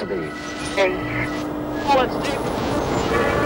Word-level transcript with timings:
to 0.00 0.06
be. 0.06 0.14
Eight. 0.80 0.96
Let's 1.94 2.26
see. 2.26 3.39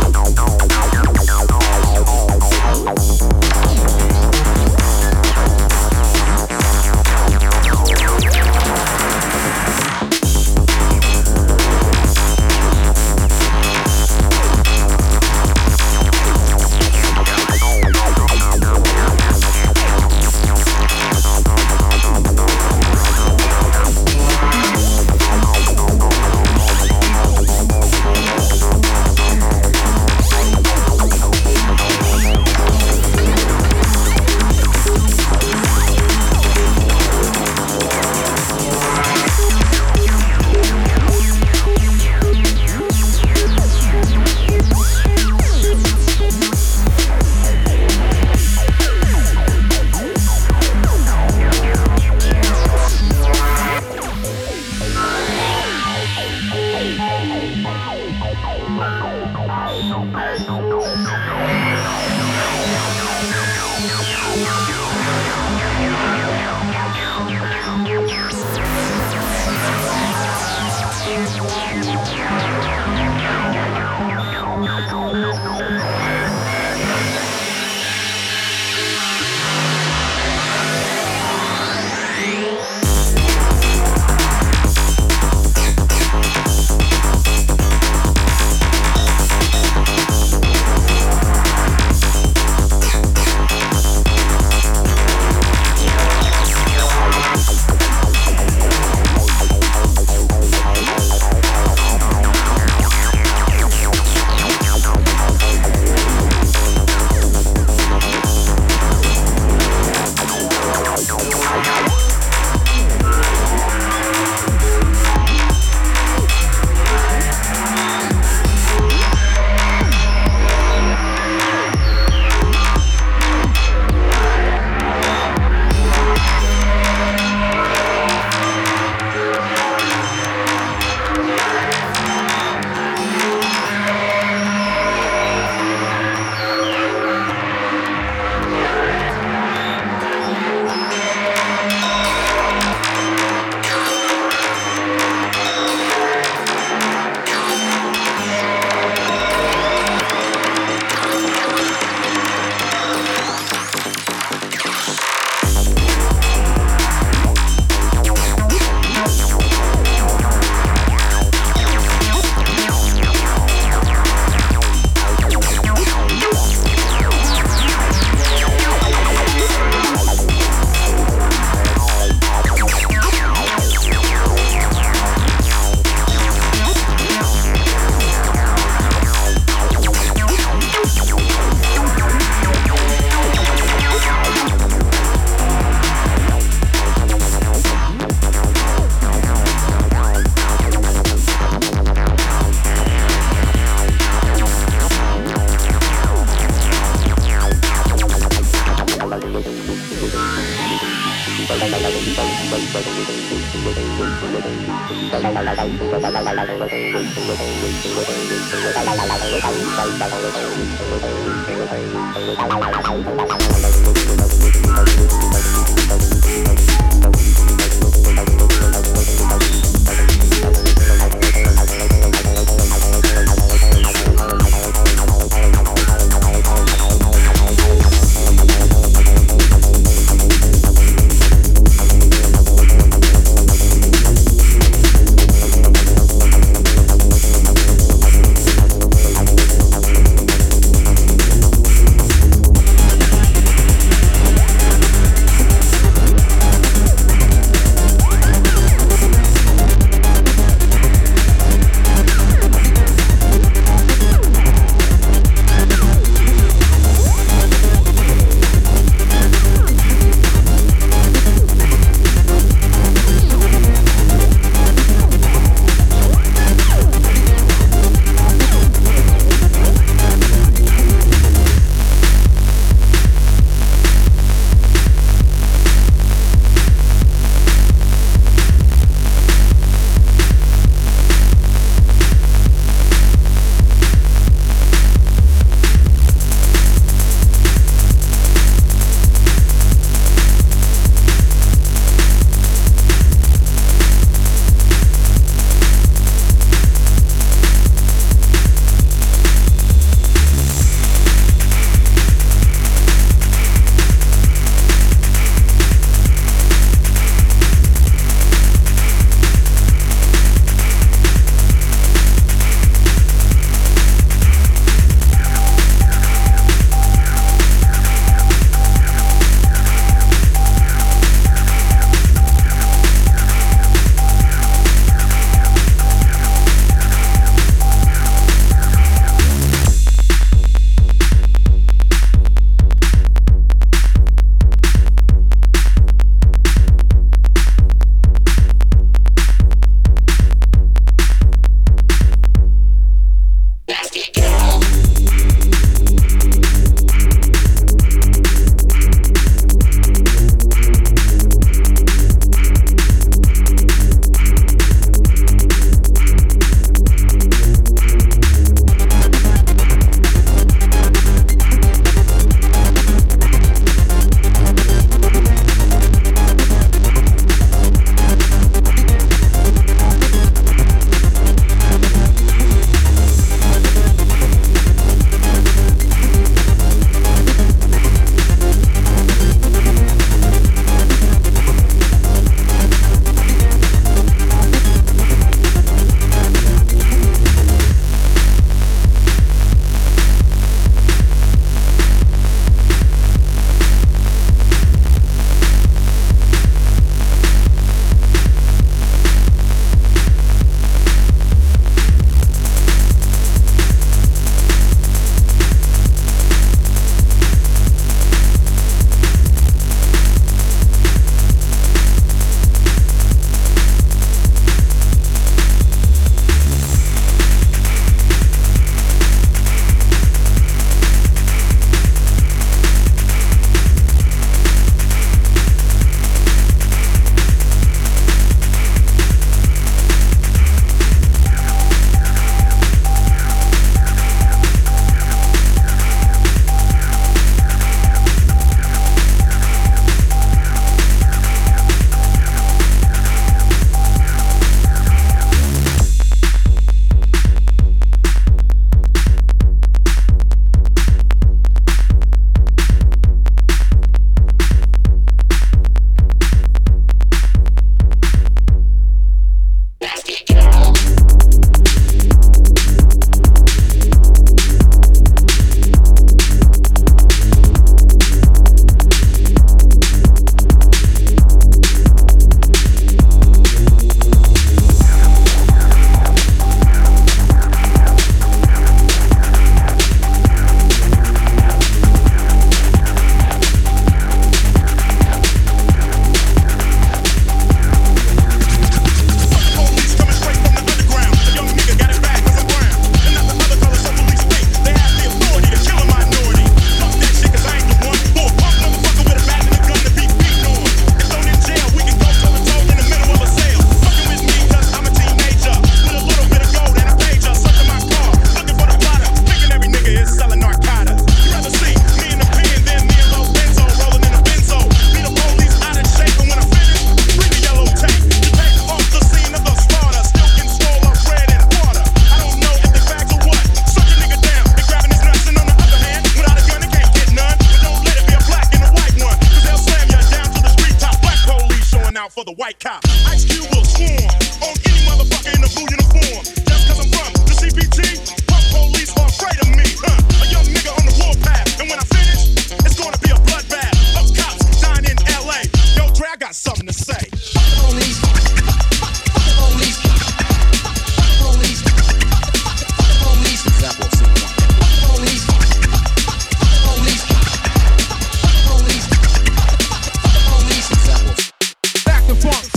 Don't, 0.00 0.12
don't, 0.12 0.68
don't. 0.68 0.81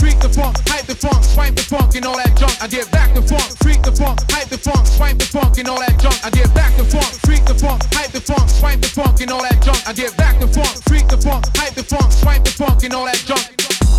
Freak 0.00 0.18
the 0.20 0.28
funk, 0.28 0.56
hype 0.68 0.86
the 0.86 0.94
funk, 0.94 1.22
swipe 1.24 1.54
the 1.54 1.62
funk 1.62 1.94
and 1.94 2.04
all 2.04 2.16
that 2.16 2.36
junk. 2.36 2.54
I 2.62 2.66
get 2.66 2.90
back 2.90 3.14
the 3.14 3.22
funk, 3.22 3.46
freak 3.62 3.82
the 3.82 3.92
funk, 3.92 4.20
hype 4.30 4.48
the 4.48 4.58
funk, 4.58 4.86
swipe 4.86 5.18
the 5.18 5.26
funk 5.26 5.58
and 5.58 5.68
all 5.68 5.78
that 5.80 5.98
junk. 6.00 6.16
I 6.24 6.30
get 6.30 6.52
back 6.54 6.76
the 6.76 6.84
funk, 6.84 7.12
freak 7.24 7.44
the 7.44 7.54
funk, 7.54 7.82
hype 7.92 8.12
the 8.12 8.20
funk, 8.20 8.48
swipe 8.48 8.80
the 8.80 8.88
funk 8.88 9.20
and 9.20 9.30
all 9.30 9.42
that 9.42 9.62
junk. 9.62 9.80
I 9.86 9.92
get 9.92 10.16
back 10.16 10.40
the 10.40 10.48
funk, 10.48 10.74
freak 10.88 11.08
the 11.08 11.18
funk, 11.18 11.44
hype 11.56 11.74
the 11.74 11.84
funk, 11.84 12.12
swipe 12.12 12.44
the 12.44 12.50
funk 12.50 12.82
and 12.84 12.94
all 12.94 13.04
that 13.04 13.22
junk. 13.26 13.95